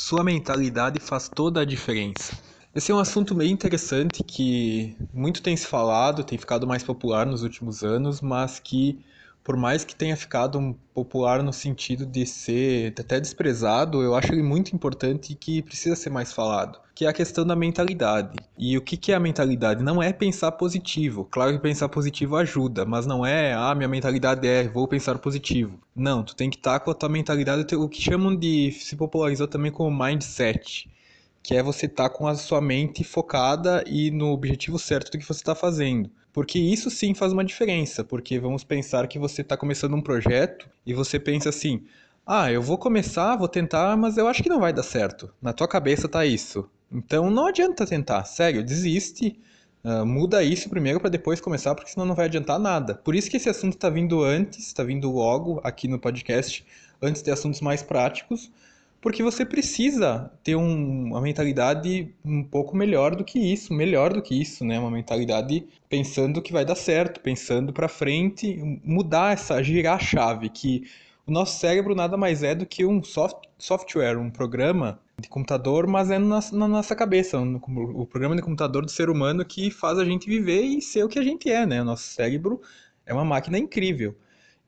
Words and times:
Sua 0.00 0.22
mentalidade 0.22 1.00
faz 1.00 1.28
toda 1.28 1.62
a 1.62 1.64
diferença. 1.64 2.32
Esse 2.72 2.92
é 2.92 2.94
um 2.94 3.00
assunto 3.00 3.34
meio 3.34 3.50
interessante 3.50 4.22
que 4.22 4.96
muito 5.12 5.42
tem 5.42 5.56
se 5.56 5.66
falado, 5.66 6.22
tem 6.22 6.38
ficado 6.38 6.68
mais 6.68 6.84
popular 6.84 7.26
nos 7.26 7.42
últimos 7.42 7.82
anos, 7.82 8.20
mas 8.20 8.60
que 8.60 9.04
por 9.48 9.56
mais 9.56 9.82
que 9.82 9.96
tenha 9.96 10.14
ficado 10.14 10.76
popular 10.92 11.42
no 11.42 11.54
sentido 11.54 12.04
de 12.04 12.26
ser 12.26 12.92
até 13.00 13.18
desprezado, 13.18 14.02
eu 14.02 14.14
acho 14.14 14.34
ele 14.34 14.42
muito 14.42 14.76
importante 14.76 15.32
e 15.32 15.34
que 15.34 15.62
precisa 15.62 15.96
ser 15.96 16.10
mais 16.10 16.34
falado, 16.34 16.78
que 16.94 17.06
é 17.06 17.08
a 17.08 17.14
questão 17.14 17.46
da 17.46 17.56
mentalidade. 17.56 18.36
E 18.58 18.76
o 18.76 18.82
que 18.82 19.10
é 19.10 19.14
a 19.14 19.18
mentalidade? 19.18 19.82
Não 19.82 20.02
é 20.02 20.12
pensar 20.12 20.52
positivo. 20.52 21.26
Claro 21.30 21.54
que 21.54 21.60
pensar 21.60 21.88
positivo 21.88 22.36
ajuda, 22.36 22.84
mas 22.84 23.06
não 23.06 23.24
é, 23.24 23.54
ah, 23.54 23.74
minha 23.74 23.88
mentalidade 23.88 24.46
é, 24.46 24.68
vou 24.68 24.86
pensar 24.86 25.16
positivo. 25.16 25.80
Não, 25.96 26.22
tu 26.22 26.36
tem 26.36 26.50
que 26.50 26.58
estar 26.58 26.80
com 26.80 26.90
a 26.90 26.94
tua 26.94 27.08
mentalidade, 27.08 27.74
o 27.74 27.88
que 27.88 28.02
chamam 28.02 28.36
de, 28.36 28.70
se 28.72 28.96
popularizou 28.96 29.48
também 29.48 29.72
como 29.72 29.90
mindset 29.90 30.90
que 31.42 31.54
é 31.54 31.62
você 31.62 31.86
estar 31.86 32.10
tá 32.10 32.14
com 32.14 32.26
a 32.26 32.34
sua 32.34 32.60
mente 32.60 33.02
focada 33.02 33.82
e 33.86 34.10
no 34.10 34.26
objetivo 34.26 34.78
certo 34.78 35.12
do 35.12 35.18
que 35.18 35.24
você 35.24 35.40
está 35.40 35.54
fazendo. 35.54 36.10
Porque 36.38 36.60
isso 36.60 36.88
sim 36.88 37.14
faz 37.14 37.32
uma 37.32 37.44
diferença, 37.44 38.04
porque 38.04 38.38
vamos 38.38 38.62
pensar 38.62 39.08
que 39.08 39.18
você 39.18 39.42
está 39.42 39.56
começando 39.56 39.96
um 39.96 40.00
projeto 40.00 40.70
e 40.86 40.94
você 40.94 41.18
pensa 41.18 41.48
assim: 41.48 41.82
ah, 42.24 42.52
eu 42.52 42.62
vou 42.62 42.78
começar, 42.78 43.34
vou 43.34 43.48
tentar, 43.48 43.96
mas 43.96 44.16
eu 44.16 44.28
acho 44.28 44.40
que 44.40 44.48
não 44.48 44.60
vai 44.60 44.72
dar 44.72 44.84
certo. 44.84 45.34
Na 45.42 45.52
tua 45.52 45.66
cabeça 45.66 46.06
tá 46.06 46.24
isso. 46.24 46.70
Então 46.92 47.28
não 47.28 47.46
adianta 47.46 47.84
tentar, 47.84 48.24
sério, 48.24 48.62
desiste. 48.62 49.36
Uh, 49.82 50.06
muda 50.06 50.40
isso 50.44 50.70
primeiro 50.70 51.00
para 51.00 51.10
depois 51.10 51.40
começar, 51.40 51.74
porque 51.74 51.90
senão 51.90 52.06
não 52.06 52.14
vai 52.14 52.26
adiantar 52.26 52.60
nada. 52.60 52.94
Por 52.94 53.16
isso 53.16 53.28
que 53.28 53.36
esse 53.36 53.48
assunto 53.48 53.74
está 53.74 53.90
vindo 53.90 54.22
antes, 54.22 54.64
está 54.64 54.84
vindo 54.84 55.10
logo 55.10 55.60
aqui 55.64 55.88
no 55.88 55.98
podcast, 55.98 56.64
antes 57.02 57.20
de 57.20 57.32
assuntos 57.32 57.60
mais 57.60 57.82
práticos, 57.82 58.48
porque 59.00 59.22
você 59.22 59.44
precisa 59.44 60.30
ter 60.42 60.56
um, 60.56 61.04
uma 61.06 61.20
mentalidade 61.20 62.12
um 62.24 62.42
pouco 62.42 62.76
melhor 62.76 63.14
do 63.14 63.24
que 63.24 63.38
isso, 63.38 63.72
melhor 63.72 64.12
do 64.12 64.20
que 64.20 64.40
isso, 64.40 64.64
né? 64.64 64.78
Uma 64.78 64.90
mentalidade 64.90 65.64
pensando 65.88 66.42
que 66.42 66.52
vai 66.52 66.64
dar 66.64 66.74
certo, 66.74 67.20
pensando 67.20 67.72
para 67.72 67.88
frente, 67.88 68.56
mudar 68.84 69.32
essa, 69.32 69.62
girar 69.62 69.96
a 69.96 70.00
chave, 70.00 70.48
que 70.48 70.84
o 71.26 71.30
nosso 71.30 71.60
cérebro 71.60 71.94
nada 71.94 72.16
mais 72.16 72.42
é 72.42 72.54
do 72.54 72.66
que 72.66 72.84
um 72.84 73.02
soft, 73.02 73.44
software, 73.58 74.18
um 74.18 74.30
programa 74.30 74.98
de 75.20 75.28
computador, 75.28 75.86
mas 75.86 76.10
é 76.10 76.18
na, 76.18 76.40
na 76.52 76.68
nossa 76.68 76.96
cabeça, 76.96 77.38
no, 77.38 77.60
o 77.94 78.06
programa 78.06 78.34
de 78.34 78.42
computador 78.42 78.84
do 78.84 78.90
ser 78.90 79.10
humano 79.10 79.44
que 79.44 79.70
faz 79.70 79.98
a 79.98 80.04
gente 80.04 80.28
viver 80.28 80.62
e 80.62 80.80
ser 80.80 81.04
o 81.04 81.08
que 81.08 81.18
a 81.18 81.22
gente 81.22 81.50
é, 81.50 81.66
né? 81.66 81.82
O 81.82 81.84
nosso 81.84 82.04
cérebro 82.04 82.60
é 83.04 83.12
uma 83.12 83.24
máquina 83.24 83.58
incrível. 83.58 84.16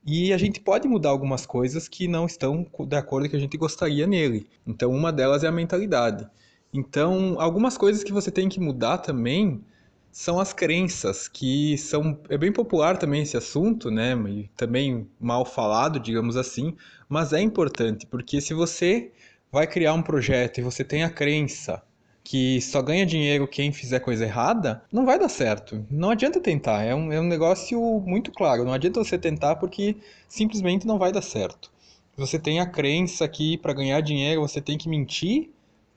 E 0.05 0.33
a 0.33 0.39
gente 0.39 0.61
pode 0.61 0.89
mudar 0.89 1.11
algumas 1.11 1.45
coisas 1.45 1.87
que 1.89 2.09
não 2.09 2.27
estão 2.27 2.67
de 2.87 2.97
acordo 2.97 3.27
com 3.27 3.31
que 3.31 3.37
a 3.37 3.41
gente 3.41 3.57
gostaria 3.59 4.07
nele. 4.07 4.47
Então, 4.67 4.91
uma 4.91 5.13
delas 5.13 5.45
é 5.45 5.49
a 5.49 5.53
mentalidade. 5.53 6.27
Então, 6.73 7.37
algumas 7.39 7.77
coisas 7.77 8.03
que 8.03 8.13
você 8.13 8.31
tem 8.31 8.49
que 8.49 8.61
mudar 8.61 8.99
também 8.99 9.63
são 10.11 10.41
as 10.41 10.53
crenças, 10.53 11.29
que 11.29 11.77
são 11.79 12.19
é 12.29 12.37
bem 12.39 12.53
popular 12.53 12.97
também 12.97 13.23
esse 13.23 13.37
assunto, 13.37 13.91
né? 13.91 14.15
E 14.29 14.51
também 14.57 15.09
mal 15.21 15.45
falado, 15.45 16.01
digamos 16.01 16.37
assim, 16.37 16.77
mas 17.09 17.33
é 17.33 17.41
importante, 17.41 18.07
porque 18.07 18.41
se 18.41 18.55
você 18.55 19.13
vai 19.53 19.67
criar 19.67 19.95
um 19.95 20.03
projeto 20.03 20.59
e 20.59 20.63
você 20.63 20.85
tem 20.85 21.05
a 21.05 21.11
crença 21.11 21.83
que 22.23 22.61
só 22.61 22.83
ganha 22.83 23.07
dinheiro 23.07 23.49
quem 23.49 23.73
fizer 23.73 24.01
coisa 24.01 24.25
errada, 24.25 24.83
não 24.93 25.05
vai 25.05 25.19
dar 25.19 25.29
certo. 25.29 25.85
Não 25.91 26.11
adianta 26.11 26.41
tentar. 26.41 26.83
É 26.85 26.95
um, 26.95 27.13
é 27.13 27.21
um 27.21 27.27
negócio 27.27 27.81
muito 28.07 28.31
claro. 28.31 28.65
Não 28.65 28.73
adianta 28.73 29.03
você 29.03 29.19
tentar 29.19 29.57
porque 29.57 29.97
simplesmente 30.29 30.87
não 30.87 30.99
vai 30.99 31.13
dar 31.13 31.23
certo. 31.23 31.71
Você 32.17 32.39
tem 32.39 32.61
a 32.61 32.67
crença 32.67 33.27
que 33.27 33.57
para 33.59 33.73
ganhar 33.73 34.01
dinheiro 34.01 34.43
você 34.43 34.61
tem 34.61 34.77
que 34.77 34.89
mentir, 34.89 35.51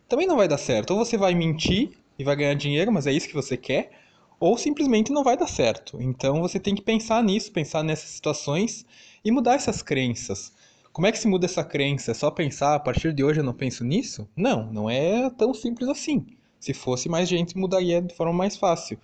também 0.08 0.26
não 0.26 0.38
vai 0.38 0.48
dar 0.48 0.58
certo. 0.58 0.92
Ou 0.92 1.06
você 1.06 1.18
vai 1.18 1.36
mentir 1.36 1.92
e 2.18 2.24
vai 2.24 2.36
ganhar 2.36 2.54
dinheiro, 2.54 2.92
mas 2.92 3.08
é 3.08 3.12
isso 3.12 3.28
que 3.28 3.34
você 3.34 3.58
quer, 3.58 3.92
ou 4.40 4.58
simplesmente 4.58 5.12
não 5.12 5.24
vai 5.24 5.38
dar 5.38 5.48
certo. 5.48 5.98
Então 6.02 6.42
você 6.42 6.60
tem 6.60 6.76
que 6.76 6.82
pensar 6.82 7.24
nisso, 7.24 7.52
pensar 7.52 7.84
nessas 7.84 8.10
situações 8.10 8.86
e 9.24 9.32
mudar 9.32 9.56
essas 9.56 9.82
crenças. 9.82 10.54
Como 10.94 11.08
é 11.08 11.12
que 11.12 11.18
se 11.18 11.28
muda 11.28 11.48
essa 11.48 11.64
crença? 11.64 12.12
É 12.12 12.14
só 12.14 12.30
pensar, 12.30 12.76
a 12.76 12.80
partir 12.80 13.12
de 13.14 13.24
hoje 13.24 13.40
eu 13.40 13.44
não 13.44 13.54
penso 13.54 13.84
nisso? 13.84 14.30
Não, 14.36 14.72
não 14.72 14.88
é 14.88 15.28
tão 15.32 15.52
simples 15.52 15.90
assim. 15.90 16.24
Se 16.60 16.72
fosse 16.72 17.10
mais 17.10 17.28
gente, 17.28 17.58
mudaria 17.58 18.00
de 18.00 18.16
forma 18.16 18.32
mais 18.32 18.56
fácil. 18.56 19.00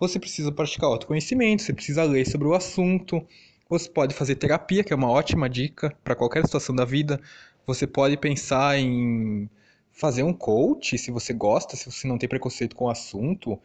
Você 0.00 0.18
precisa 0.18 0.50
praticar 0.50 0.88
autoconhecimento, 0.88 1.62
você 1.62 1.74
precisa 1.74 2.04
ler 2.04 2.26
sobre 2.26 2.48
o 2.48 2.54
assunto, 2.54 3.22
você 3.68 3.86
pode 3.86 4.14
fazer 4.14 4.36
terapia, 4.36 4.82
que 4.82 4.94
é 4.94 4.96
uma 4.96 5.10
ótima 5.10 5.46
dica 5.46 5.94
para 6.02 6.16
qualquer 6.16 6.42
situação 6.46 6.74
da 6.74 6.86
vida. 6.86 7.20
Você 7.66 7.86
pode 7.86 8.16
pensar 8.16 8.78
em 8.78 9.46
fazer 9.96 10.22
um 10.22 10.32
coach, 10.32 10.98
se 10.98 11.10
você 11.10 11.32
gosta, 11.32 11.74
se 11.74 11.90
você 11.90 12.06
não 12.06 12.18
tem 12.18 12.28
preconceito 12.28 12.76
com 12.76 12.84
o 12.84 12.90
assunto 12.90 13.58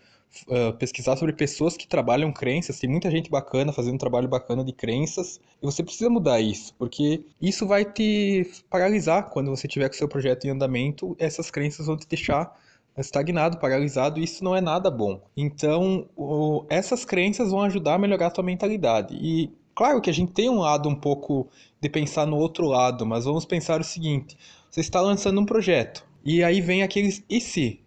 uh, 0.48 0.74
pesquisar 0.80 1.18
sobre 1.18 1.34
pessoas 1.36 1.76
que 1.76 1.86
trabalham 1.86 2.32
crenças. 2.32 2.80
Tem 2.80 2.90
muita 2.90 3.12
gente 3.12 3.30
bacana 3.30 3.74
fazendo 3.74 3.96
um 3.96 3.98
trabalho 3.98 4.30
bacana 4.30 4.64
de 4.64 4.72
crenças. 4.72 5.42
E 5.62 5.66
você 5.66 5.84
precisa 5.84 6.10
mudar 6.10 6.40
isso, 6.40 6.74
porque 6.76 7.26
isso 7.42 7.68
vai 7.68 7.84
te 7.84 8.50
paralisar 8.70 9.30
quando 9.30 9.50
você 9.50 9.68
tiver 9.68 9.90
com 9.90 9.96
seu 9.96 10.08
projeto 10.08 10.46
em 10.46 10.52
andamento. 10.52 11.16
Essas 11.20 11.52
crenças 11.52 11.86
vão 11.86 11.98
te 11.98 12.08
deixar 12.08 12.58
estagnado, 12.98 13.58
paralisado, 13.58 14.20
e 14.20 14.24
isso 14.24 14.44
não 14.44 14.56
é 14.56 14.62
nada 14.62 14.90
bom. 14.90 15.22
Então, 15.36 16.08
o, 16.16 16.66
essas 16.70 17.04
crenças 17.04 17.52
vão 17.52 17.62
ajudar 17.64 17.96
a 17.96 18.00
melhorar 18.00 18.28
a 18.28 18.32
tua 18.32 18.44
mentalidade. 18.44 19.16
E 19.16 19.52
claro 19.76 20.00
que 20.02 20.10
a 20.10 20.14
gente 20.14 20.32
tem 20.32 20.50
um 20.50 20.60
lado 20.60 20.88
um 20.88 20.96
pouco 20.96 21.50
de 21.82 21.90
pensar 21.90 22.26
no 22.26 22.38
outro 22.38 22.68
lado, 22.68 23.06
mas 23.06 23.26
vamos 23.26 23.46
pensar 23.46 23.82
o 23.82 23.84
seguinte: 23.84 24.38
você 24.70 24.80
está 24.82 25.02
lançando 25.02 25.40
um 25.40 25.46
projeto, 25.46 26.06
e 26.24 26.44
aí 26.44 26.62
vem 26.62 26.84
aqueles 26.84 27.24
e 27.30 27.40
se? 27.42 27.82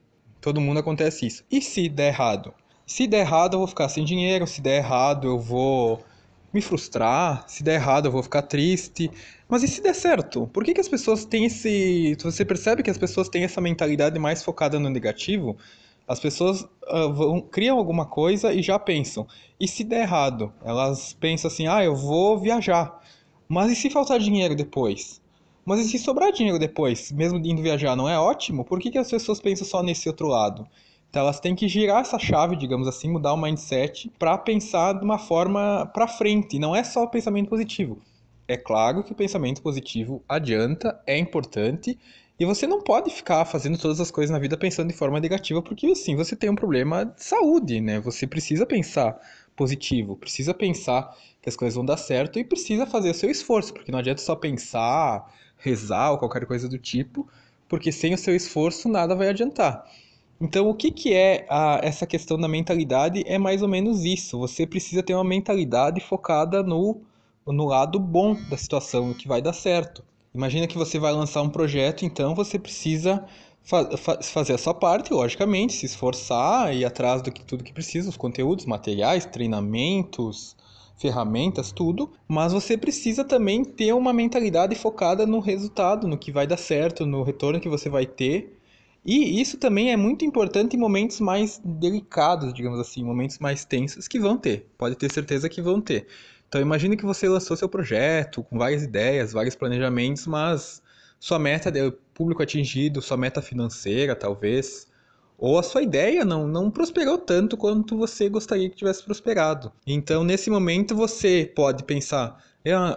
todo 0.45 0.61
mundo 0.61 0.79
acontece 0.79 1.27
isso. 1.27 1.43
E 1.51 1.63
se 1.63 1.89
der 1.89 2.09
errado? 2.09 2.53
Se 2.87 3.07
der 3.07 3.21
errado, 3.21 3.55
eu 3.55 3.61
vou 3.61 3.67
ficar 3.67 3.89
sem 3.89 4.05
dinheiro. 4.05 4.47
Se 4.47 4.61
der 4.61 4.77
errado, 4.77 5.27
eu 5.27 5.39
vou 5.39 6.05
me 6.53 6.61
frustrar. 6.61 7.45
Se 7.49 7.63
der 7.63 7.77
errado, 7.77 8.07
eu 8.07 8.13
vou 8.13 8.23
ficar 8.23 8.43
triste. 8.43 9.11
Mas 9.49 9.63
e 9.63 9.69
se 9.69 9.81
der 9.81 9.95
certo? 9.95 10.47
Por 10.49 10.63
que, 10.63 10.75
que 10.75 10.81
as 10.83 10.89
pessoas 10.89 11.25
têm 11.25 11.47
esse. 11.47 12.15
Você 12.23 12.45
percebe 12.45 12.83
que 12.83 12.91
as 12.91 12.99
pessoas 12.99 13.31
têm 13.31 13.43
essa 13.43 13.59
mentalidade 13.59 14.19
mais 14.19 14.43
focada 14.43 14.79
no 14.79 14.91
negativo? 14.91 15.57
As 16.07 16.21
pessoas 16.21 16.61
uh, 16.61 17.11
vão, 17.11 17.41
criam 17.41 17.79
alguma 17.79 18.05
coisa 18.05 18.53
e 18.53 18.63
já 18.63 18.79
pensam. 18.79 19.27
E 19.59 19.67
se 19.67 19.83
der 19.83 20.03
errado? 20.03 20.53
Elas 20.63 21.15
pensam 21.15 21.49
assim: 21.49 21.67
ah, 21.67 21.83
eu 21.83 21.97
vou 21.97 22.39
viajar. 22.39 23.01
Mas 23.49 23.73
e 23.73 23.77
se 23.77 23.89
faltar 23.89 24.19
dinheiro 24.19 24.55
depois? 24.55 25.23
Mas 25.65 25.81
e 25.81 25.89
se 25.89 25.99
sobrar 25.99 26.33
dinheiro 26.33 26.59
depois, 26.59 27.11
mesmo 27.11 27.39
indo 27.39 27.63
viajar, 27.63 27.97
não 27.97 28.09
é 28.09 28.19
ótimo? 28.19 28.65
Por 28.65 28.79
que, 28.79 28.91
que 28.91 28.99
as 28.99 29.11
pessoas 29.11 29.41
pensam 29.41 29.67
só 29.67 29.83
nesse 29.83 30.09
outro 30.09 30.29
lado? 30.29 30.67
Então 31.09 31.23
elas 31.23 31.41
têm 31.41 31.55
que 31.55 31.69
girar 31.69 32.01
essa 32.01 32.19
chave, 32.19 32.57
digamos 32.57 32.89
assim, 32.89 33.09
mudar 33.09 33.33
o 33.33 33.37
mindset 33.37 34.11
para 34.19 34.37
pensar 34.37 34.95
de 34.95 35.05
uma 35.05 35.19
forma 35.19 35.87
para 35.95 36.09
frente, 36.09 36.59
não 36.59 36.75
é 36.75 36.83
só 36.83 37.07
pensamento 37.07 37.49
positivo. 37.49 37.99
É 38.47 38.57
claro 38.57 39.03
que 39.03 39.13
o 39.13 39.15
pensamento 39.15 39.63
positivo 39.63 40.23
adianta, 40.29 41.01
é 41.07 41.17
importante, 41.17 41.99
e 42.39 42.45
você 42.45 42.67
não 42.67 42.83
pode 42.83 43.11
ficar 43.11 43.45
fazendo 43.45 43.79
todas 43.79 44.01
as 44.01 44.11
coisas 44.11 44.33
na 44.33 44.41
vida 44.41 44.57
pensando 44.57 44.89
de 44.89 44.97
forma 44.97 45.21
negativa, 45.21 45.63
porque 45.63 45.87
assim 45.87 46.17
você 46.17 46.35
tem 46.35 46.51
um 46.51 46.57
problema 46.57 47.05
de 47.05 47.23
saúde, 47.23 47.81
né? 47.81 48.01
Você 48.01 48.27
precisa 48.27 48.67
pensar 48.67 49.17
positivo, 49.55 50.17
precisa 50.17 50.53
pensar 50.53 51.17
que 51.41 51.49
as 51.49 51.55
coisas 51.55 51.77
vão 51.77 51.85
dar 51.85 51.97
certo 51.97 52.39
e 52.39 52.45
precisa 52.45 52.87
fazer 52.87 53.11
o 53.11 53.15
seu 53.15 53.31
esforço, 53.31 53.73
porque 53.73 53.93
não 53.93 54.01
adianta 54.01 54.21
só 54.21 54.35
pensar, 54.35 55.33
rezar 55.57 56.13
ou 56.13 56.19
qualquer 56.19 56.47
coisa 56.47 56.69
do 56.69 56.79
tipo, 56.79 57.29
porque 57.69 57.91
sem 57.91 58.15
o 58.15 58.19
seu 58.19 58.35
esforço 58.35 58.89
nada 58.89 59.15
vai 59.15 59.29
adiantar. 59.29 59.85
Então, 60.41 60.69
o 60.69 60.75
que, 60.75 60.91
que 60.91 61.15
é 61.15 61.47
a, 61.49 61.81
essa 61.83 62.07
questão 62.07 62.39
da 62.39 62.49
mentalidade? 62.49 63.23
É 63.27 63.39
mais 63.39 63.63
ou 63.63 63.69
menos 63.69 64.05
isso. 64.05 64.39
Você 64.39 64.67
precisa 64.67 65.03
ter 65.03 65.15
uma 65.15 65.25
mentalidade 65.25 66.01
focada 66.01 66.63
no, 66.63 67.01
no 67.47 67.65
lado 67.65 67.99
bom 67.99 68.35
da 68.51 68.57
situação, 68.57 69.15
que 69.15 69.29
vai 69.29 69.41
dar 69.41 69.53
certo. 69.53 70.05
Imagina 70.35 70.67
que 70.67 70.77
você 70.77 70.99
vai 70.99 71.13
lançar 71.13 71.43
um 71.43 71.49
projeto, 71.49 72.05
então 72.05 72.35
você 72.35 72.59
precisa 72.59 73.25
fa 73.63 73.97
fa 73.97 74.21
fazer 74.23 74.55
a 74.55 74.59
sua 74.59 74.75
parte, 74.75 75.13
logicamente, 75.13 75.73
se 75.73 75.87
esforçar, 75.87 76.75
ir 76.75 76.85
atrás 76.85 77.23
do 77.23 77.33
que 77.33 77.45
tudo 77.45 77.65
que 77.65 77.73
precisa, 77.73 78.11
os 78.11 78.17
conteúdos, 78.17 78.67
materiais, 78.67 79.25
treinamentos, 79.25 80.57
ferramentas, 80.97 81.73
tudo, 81.73 82.13
mas 82.29 82.53
você 82.53 82.77
precisa 82.77 83.25
também 83.25 83.65
ter 83.65 83.93
uma 83.93 84.13
mentalidade 84.13 84.75
focada 84.75 85.27
no 85.27 85.41
resultado, 85.41 86.07
no 86.07 86.17
que 86.17 86.31
vai 86.33 86.47
dar 86.47 86.57
certo, 86.57 87.05
no 87.05 87.23
retorno 87.23 87.61
que 87.61 87.69
você 87.69 87.89
vai 87.89 88.07
ter. 88.07 88.59
E 89.05 89.41
isso 89.41 89.59
também 89.59 89.93
é 89.93 89.97
muito 89.97 90.25
importante 90.25 90.77
em 90.77 90.79
momentos 90.79 91.21
mais 91.21 91.61
delicados, 91.63 92.55
digamos 92.55 92.81
assim, 92.81 93.05
momentos 93.05 93.39
mais 93.39 93.65
tensos 93.65 94.09
que 94.09 94.19
vão 94.19 94.39
ter. 94.39 94.67
Pode 94.79 94.97
ter 94.97 95.13
certeza 95.13 95.49
que 95.49 95.61
vão 95.61 95.81
ter. 95.81 96.07
Então 96.49 96.61
imagine 96.61 96.97
que 96.97 97.05
você 97.05 97.29
lançou 97.29 97.57
seu 97.57 97.69
projeto 97.69 98.43
com 98.43 98.57
várias 98.57 98.83
ideias, 98.83 99.33
vários 99.33 99.55
planejamentos, 99.55 100.27
mas 100.27 100.81
sua 101.19 101.39
meta 101.39 101.71
de 101.71 101.91
público 102.15 102.43
atingido, 102.43 103.03
sua 103.03 103.17
meta 103.17 103.43
financeira, 103.43 104.15
talvez, 104.15 104.87
ou 105.39 105.59
a 105.59 105.63
sua 105.63 105.83
ideia 105.83 106.25
não, 106.25 106.47
não 106.47 106.71
prosperou 106.71 107.19
tanto 107.19 107.57
quanto 107.57 107.97
você 107.97 108.29
gostaria 108.29 108.69
que 108.69 108.77
tivesse 108.77 109.03
prosperado. 109.05 109.73
Então, 109.87 110.25
nesse 110.25 110.51
momento, 110.51 110.95
você 110.95 111.51
pode 111.55 111.85
pensar, 111.85 112.43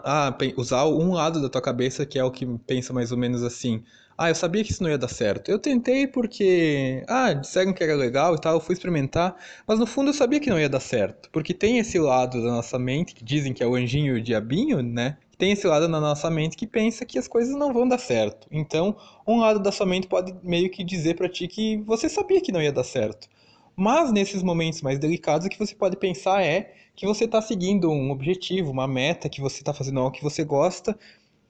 ah, 0.03 0.35
usar 0.55 0.85
um 0.85 1.13
lado 1.13 1.41
da 1.41 1.49
tua 1.49 1.61
cabeça 1.61 2.05
que 2.05 2.17
é 2.17 2.23
o 2.23 2.31
que 2.31 2.45
pensa 2.65 2.93
mais 2.93 3.11
ou 3.11 3.17
menos 3.17 3.43
assim. 3.43 3.83
Ah, 4.17 4.29
eu 4.29 4.35
sabia 4.35 4.63
que 4.63 4.71
isso 4.71 4.81
não 4.81 4.89
ia 4.89 4.97
dar 4.97 5.09
certo. 5.09 5.49
Eu 5.49 5.59
tentei 5.59 6.07
porque, 6.07 7.03
ah, 7.07 7.33
disseram 7.33 7.71
que 7.73 7.83
era 7.83 7.95
legal 7.95 8.33
e 8.33 8.41
tal, 8.41 8.55
eu 8.55 8.59
fui 8.59 8.73
experimentar, 8.73 9.35
mas 9.67 9.77
no 9.77 9.85
fundo 9.85 10.09
eu 10.09 10.13
sabia 10.13 10.39
que 10.39 10.49
não 10.49 10.59
ia 10.59 10.69
dar 10.69 10.79
certo, 10.79 11.29
porque 11.31 11.53
tem 11.53 11.77
esse 11.77 11.99
lado 11.99 12.41
da 12.41 12.49
nossa 12.49 12.79
mente 12.79 13.13
que 13.13 13.23
dizem 13.23 13.53
que 13.53 13.61
é 13.63 13.67
o 13.67 13.75
anjinho 13.75 14.17
e 14.17 14.19
o 14.19 14.23
diabinho, 14.23 14.81
né? 14.81 15.17
Tem 15.37 15.51
esse 15.51 15.67
lado 15.67 15.87
na 15.87 15.99
nossa 15.99 16.29
mente 16.29 16.57
que 16.57 16.65
pensa 16.65 17.05
que 17.05 17.19
as 17.19 17.27
coisas 17.27 17.55
não 17.55 17.71
vão 17.71 17.87
dar 17.87 17.99
certo. 17.99 18.47
Então, 18.51 18.95
um 19.25 19.39
lado 19.39 19.59
da 19.59 19.71
sua 19.71 19.85
mente 19.85 20.07
pode 20.07 20.33
meio 20.41 20.69
que 20.69 20.83
dizer 20.83 21.15
para 21.15 21.29
ti 21.29 21.47
que 21.47 21.77
você 21.85 22.09
sabia 22.09 22.41
que 22.41 22.51
não 22.51 22.61
ia 22.61 22.71
dar 22.71 22.83
certo. 22.83 23.29
Mas 23.75 24.11
nesses 24.11 24.41
momentos 24.41 24.81
mais 24.81 24.97
delicados, 24.97 25.45
o 25.45 25.49
que 25.49 25.59
você 25.59 25.75
pode 25.75 25.95
pensar 25.97 26.43
é 26.43 26.73
que 26.95 27.05
você 27.05 27.25
está 27.25 27.39
seguindo 27.39 27.91
um 27.91 28.09
objetivo, 28.09 28.71
uma 28.71 28.87
meta, 28.87 29.29
que 29.29 29.39
você 29.39 29.59
está 29.59 29.71
fazendo 29.71 29.99
algo 29.99 30.11
que 30.11 30.23
você 30.23 30.43
gosta, 30.43 30.97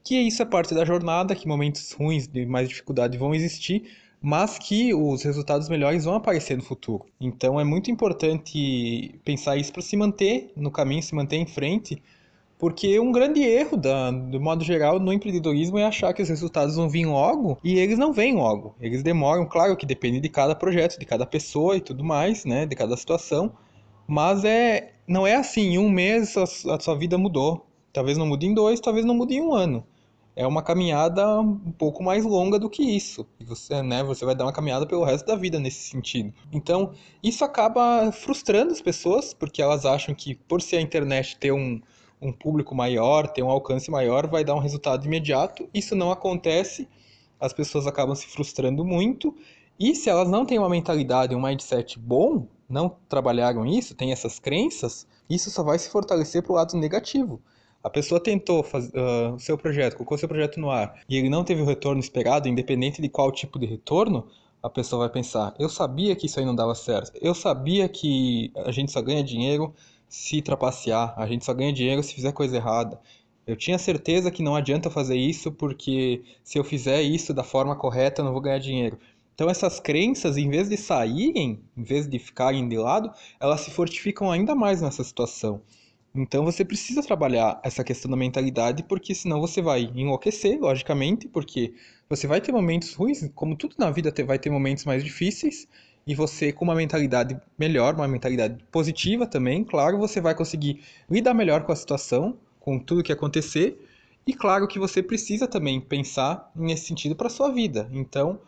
que 0.04 0.20
isso 0.20 0.42
é 0.42 0.46
parte 0.46 0.74
da 0.76 0.84
jornada, 0.84 1.34
que 1.34 1.48
momentos 1.48 1.94
ruins 1.94 2.28
de 2.28 2.46
mais 2.46 2.68
dificuldade 2.68 3.18
vão 3.18 3.34
existir, 3.34 3.90
mas 4.22 4.60
que 4.60 4.94
os 4.94 5.24
resultados 5.24 5.70
melhores 5.70 6.04
vão 6.04 6.16
aparecer 6.16 6.58
no 6.58 6.64
futuro. 6.64 7.06
Então 7.22 7.58
é 7.60 7.64
muito 7.64 7.90
importante 7.90 9.18
pensar 9.24 9.56
isso 9.56 9.72
para 9.72 9.82
se 9.82 9.96
manter 9.96 10.52
no 10.58 10.70
caminho, 10.70 11.02
se 11.02 11.16
manter 11.16 11.38
em 11.38 11.46
frente, 11.46 12.02
porque 12.58 13.00
um 13.00 13.12
grande 13.12 13.42
erro, 13.42 13.78
da, 13.78 14.10
do 14.10 14.40
modo 14.42 14.64
geral, 14.64 15.00
no 15.00 15.14
empreendedorismo 15.14 15.78
é 15.78 15.86
achar 15.86 16.14
que 16.14 16.22
os 16.22 16.30
resultados 16.30 16.76
vão 16.76 16.90
vir 16.90 17.06
logo 17.06 17.58
e 17.64 17.78
eles 17.78 18.00
não 18.00 18.12
vêm 18.12 18.34
logo. 18.34 18.76
Eles 18.82 19.04
demoram, 19.04 19.46
claro 19.46 19.78
que 19.78 19.86
depende 19.86 20.20
de 20.20 20.28
cada 20.28 20.56
projeto, 20.56 20.98
de 20.98 21.06
cada 21.06 21.26
pessoa 21.26 21.78
e 21.78 21.82
tudo 21.82 22.04
mais, 22.04 22.46
né, 22.46 22.66
de 22.66 22.76
cada 22.76 22.98
situação. 22.98 23.52
Mas 24.08 24.44
é, 24.44 24.94
não 25.08 25.28
é 25.28 25.36
assim, 25.36 25.74
em 25.74 25.78
um 25.78 25.90
mês 25.90 26.36
a, 26.36 26.44
a 26.44 26.80
sua 26.80 26.96
vida 26.96 27.18
mudou. 27.18 27.68
Talvez 27.94 28.18
não 28.18 28.26
mude 28.26 28.48
em 28.48 28.54
dois, 28.54 28.80
talvez 28.80 29.06
não 29.06 29.14
mude 29.14 29.36
em 29.36 29.42
um 29.42 29.54
ano. 29.54 29.86
É 30.36 30.46
uma 30.46 30.62
caminhada 30.62 31.40
um 31.40 31.72
pouco 31.72 32.04
mais 32.04 32.24
longa 32.24 32.60
do 32.60 32.70
que 32.70 32.84
isso. 32.84 33.26
Você, 33.42 33.82
né, 33.84 34.04
você 34.04 34.24
vai 34.24 34.36
dar 34.36 34.46
uma 34.46 34.54
caminhada 34.54 34.86
pelo 34.86 35.04
resto 35.04 35.26
da 35.26 35.36
vida 35.36 35.60
nesse 35.60 35.90
sentido. 35.90 36.34
Então, 36.52 36.92
isso 37.24 37.44
acaba 37.44 38.12
frustrando 38.12 38.72
as 38.72 38.82
pessoas, 38.82 39.34
porque 39.34 39.62
elas 39.62 39.86
acham 39.86 40.14
que 40.14 40.36
por 40.36 40.62
ser 40.62 40.78
a 40.78 40.82
internet 40.82 41.38
ter 41.38 41.52
um, 41.52 41.82
um 42.22 42.32
público 42.32 42.74
maior, 42.74 43.28
ter 43.28 43.44
um 43.44 43.50
alcance 43.50 43.90
maior, 43.92 44.28
vai 44.28 44.44
dar 44.44 44.56
um 44.56 44.60
resultado 44.60 45.06
imediato. 45.06 45.68
Isso 45.74 45.96
não 45.96 46.12
acontece, 46.12 46.88
as 47.40 47.54
pessoas 47.54 47.86
acabam 47.88 48.16
se 48.16 48.28
frustrando 48.28 48.84
muito. 48.84 49.36
E 49.80 49.96
se 49.96 50.10
elas 50.10 50.30
não 50.30 50.46
têm 50.46 50.58
uma 50.58 50.70
mentalidade, 50.70 51.36
um 51.36 51.42
mindset 51.42 52.00
bom, 52.00 52.48
não 52.68 52.96
trabalharam 53.08 53.66
isso, 53.66 53.96
têm 53.96 54.12
essas 54.12 54.40
crenças, 54.40 55.08
isso 55.30 55.52
só 55.52 55.64
vai 55.64 55.78
se 55.78 55.90
fortalecer 55.90 56.42
para 56.42 56.52
o 56.52 56.56
lado 56.56 56.76
negativo. 56.78 57.40
A 57.84 57.90
pessoa 57.90 58.20
tentou 58.20 58.64
fazer 58.64 58.98
uh, 58.98 59.36
o 59.36 59.40
seu 59.40 59.58
projeto, 59.58 59.96
colocou 59.96 60.18
seu 60.18 60.28
projeto 60.28 60.60
no 60.60 60.70
ar 60.70 61.00
e 61.08 61.16
ele 61.16 61.30
não 61.30 61.44
teve 61.44 61.62
o 61.62 61.66
retorno 61.66 62.00
esperado, 62.00 62.50
independente 62.50 63.02
de 63.02 63.08
qual 63.08 63.32
tipo 63.32 63.60
de 63.60 63.66
retorno, 63.66 64.28
a 64.62 64.70
pessoa 64.70 65.02
vai 65.02 65.10
pensar: 65.10 65.54
eu 65.60 65.70
sabia 65.70 66.16
que 66.16 66.26
isso 66.26 66.40
aí 66.40 66.46
não 66.46 66.56
dava 66.56 66.74
certo, 66.74 67.18
eu 67.22 67.34
sabia 67.34 67.88
que 67.88 68.52
a 68.56 68.72
gente 68.72 68.92
só 68.92 69.02
ganha 69.02 69.24
dinheiro 69.24 69.74
se 70.08 70.42
trapacear, 70.42 71.14
a 71.18 71.28
gente 71.28 71.46
só 71.46 71.54
ganha 71.54 71.74
dinheiro 71.74 72.04
se 72.04 72.14
fizer 72.14 72.32
coisa 72.32 72.56
errada. 72.58 73.00
Eu 73.46 73.56
tinha 73.56 73.78
certeza 73.78 74.30
que 74.30 74.44
não 74.44 74.56
adianta 74.56 74.90
fazer 74.90 75.16
isso 75.16 75.52
porque 75.52 76.22
se 76.44 76.58
eu 76.58 76.64
fizer 76.64 77.02
isso 77.02 77.34
da 77.34 77.44
forma 77.44 77.76
correta 77.76 78.22
eu 78.22 78.26
não 78.26 78.34
vou 78.34 78.42
ganhar 78.42 78.60
dinheiro. 78.60 79.00
Então 79.34 79.50
essas 79.50 79.80
crenças, 79.80 80.36
em 80.36 80.50
vez 80.50 80.68
de 80.68 80.76
saírem, 80.76 81.62
em 81.78 81.84
vez 81.84 82.10
de 82.10 82.18
ficarem 82.20 82.68
de 82.68 82.78
lado, 82.78 83.12
elas 83.40 83.62
se 83.62 83.72
fortificam 83.72 84.32
ainda 84.32 84.56
mais 84.56 84.82
nessa 84.82 85.04
situação. 85.04 85.62
Então 86.16 86.44
você 86.44 86.66
precisa 86.66 87.04
trabalhar 87.04 87.60
essa 87.64 87.84
questão 87.84 88.10
da 88.10 88.18
mentalidade, 88.18 88.84
porque 88.84 89.14
senão 89.14 89.40
você 89.40 89.62
vai 89.62 89.92
enlouquecer, 89.96 90.60
logicamente, 90.60 91.28
porque 91.28 91.74
você 92.10 92.26
vai 92.26 92.42
ter 92.42 92.52
momentos 92.52 92.94
ruins, 92.96 93.30
como 93.36 93.56
tudo 93.56 93.76
na 93.78 93.92
vida 93.92 94.12
vai 94.26 94.40
ter 94.40 94.50
momentos 94.50 94.86
mais 94.86 95.04
difíceis, 95.04 95.68
e 96.08 96.16
você 96.16 96.54
com 96.54 96.64
uma 96.64 96.74
mentalidade 96.74 97.38
melhor, 97.60 97.94
uma 97.94 98.08
mentalidade 98.08 98.64
positiva 98.72 99.28
também, 99.28 99.64
claro, 99.66 99.98
você 99.98 100.22
vai 100.22 100.34
conseguir 100.34 100.82
lidar 101.10 101.34
melhor 101.34 101.64
com 101.64 101.74
a 101.74 101.76
situação, 101.76 102.38
com 102.62 102.80
tudo 102.80 103.04
que 103.04 103.12
acontecer, 103.12 103.78
e 104.26 104.34
claro 104.34 104.68
que 104.68 104.80
você 104.80 105.04
precisa 105.04 105.48
também 105.48 105.82
pensar 105.82 106.50
nesse 106.56 106.88
sentido 106.88 107.16
para 107.16 107.30
sua 107.30 107.52
vida. 107.52 107.90
Então, 107.92 108.40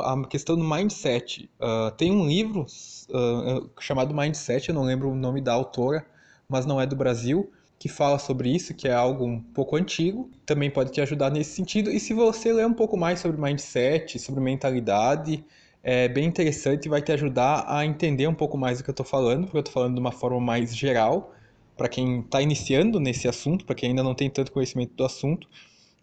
a 0.00 0.26
questão 0.26 0.56
do 0.56 0.64
mindset. 0.64 1.48
Uh, 1.60 1.90
tem 1.96 2.10
um 2.10 2.26
livro 2.26 2.66
uh, 3.10 3.70
chamado 3.80 4.14
Mindset, 4.14 4.68
eu 4.68 4.74
não 4.74 4.82
lembro 4.82 5.10
o 5.10 5.14
nome 5.14 5.40
da 5.40 5.52
autora, 5.52 6.04
mas 6.48 6.66
não 6.66 6.80
é 6.80 6.86
do 6.86 6.96
Brasil, 6.96 7.50
que 7.78 7.88
fala 7.88 8.18
sobre 8.18 8.50
isso, 8.54 8.74
que 8.74 8.88
é 8.88 8.92
algo 8.92 9.24
um 9.24 9.40
pouco 9.40 9.76
antigo, 9.76 10.30
também 10.44 10.70
pode 10.70 10.90
te 10.90 11.00
ajudar 11.00 11.30
nesse 11.30 11.54
sentido. 11.54 11.90
E 11.90 12.00
se 12.00 12.14
você 12.14 12.52
ler 12.52 12.66
um 12.66 12.74
pouco 12.74 12.96
mais 12.96 13.20
sobre 13.20 13.40
mindset, 13.40 14.18
sobre 14.18 14.40
mentalidade, 14.40 15.44
é 15.88 16.08
bem 16.08 16.24
interessante 16.24 16.86
e 16.86 16.88
vai 16.88 17.00
te 17.00 17.12
ajudar 17.12 17.64
a 17.68 17.86
entender 17.86 18.26
um 18.26 18.34
pouco 18.34 18.58
mais 18.58 18.78
do 18.78 18.84
que 18.84 18.90
eu 18.90 18.92
estou 18.92 19.06
falando, 19.06 19.44
porque 19.44 19.58
eu 19.58 19.60
estou 19.60 19.72
falando 19.72 19.94
de 19.94 20.00
uma 20.00 20.10
forma 20.10 20.40
mais 20.40 20.76
geral, 20.76 21.32
para 21.76 21.88
quem 21.88 22.22
está 22.22 22.42
iniciando 22.42 22.98
nesse 22.98 23.28
assunto, 23.28 23.64
para 23.64 23.76
quem 23.76 23.90
ainda 23.90 24.02
não 24.02 24.12
tem 24.12 24.28
tanto 24.28 24.50
conhecimento 24.50 24.94
do 24.96 25.04
assunto. 25.04 25.48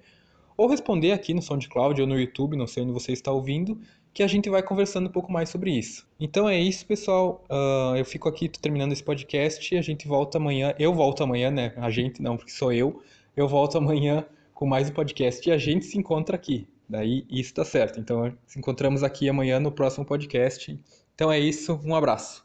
ou 0.56 0.68
responder 0.68 1.10
aqui 1.12 1.34
no 1.34 1.42
SoundCloud 1.42 2.00
ou 2.00 2.06
no 2.06 2.16
YouTube, 2.16 2.56
não 2.56 2.66
sei 2.66 2.84
onde 2.84 2.92
você 2.92 3.10
está 3.12 3.32
ouvindo, 3.32 3.76
que 4.12 4.22
a 4.22 4.28
gente 4.28 4.48
vai 4.48 4.62
conversando 4.62 5.08
um 5.08 5.10
pouco 5.10 5.32
mais 5.32 5.48
sobre 5.48 5.72
isso. 5.72 6.06
Então 6.20 6.48
é 6.48 6.60
isso, 6.60 6.86
pessoal. 6.86 7.44
Uh, 7.50 7.96
eu 7.96 8.04
fico 8.04 8.28
aqui 8.28 8.48
terminando 8.48 8.92
esse 8.92 9.02
podcast 9.02 9.74
e 9.74 9.78
a 9.78 9.82
gente 9.82 10.06
volta 10.06 10.38
amanhã. 10.38 10.72
Eu 10.78 10.94
volto 10.94 11.24
amanhã, 11.24 11.50
né? 11.50 11.72
A 11.76 11.90
gente 11.90 12.22
não, 12.22 12.36
porque 12.36 12.52
sou 12.52 12.72
eu. 12.72 13.02
Eu 13.36 13.48
volto 13.48 13.76
amanhã 13.76 14.24
com 14.54 14.66
mais 14.66 14.88
um 14.88 14.92
podcast 14.92 15.48
e 15.48 15.50
a 15.50 15.58
gente 15.58 15.86
se 15.86 15.98
encontra 15.98 16.36
aqui. 16.36 16.68
Daí 16.88 17.26
isso 17.30 17.54
tá 17.54 17.64
certo. 17.64 18.00
Então, 18.00 18.32
se 18.46 18.58
encontramos 18.58 19.02
aqui 19.02 19.28
amanhã 19.28 19.60
no 19.60 19.72
próximo 19.72 20.04
podcast. 20.04 20.78
Então 21.14 21.30
é 21.30 21.38
isso, 21.38 21.80
um 21.84 21.94
abraço. 21.94 22.42